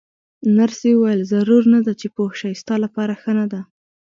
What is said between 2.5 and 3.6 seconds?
ستا لپاره ښه نه